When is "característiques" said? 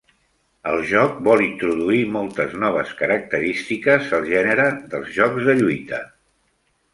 3.03-4.09